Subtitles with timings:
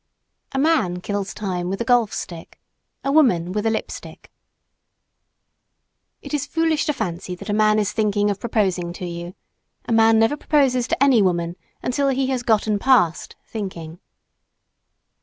[0.51, 2.59] A man kills time with a golf stick;
[3.03, 4.31] a woman with a lip stick.
[6.23, 9.35] It is foolish to fancy that a man is thinking of proposing to you;
[9.85, 13.99] a man never proposes to any woman, until he has gotten past "thinking."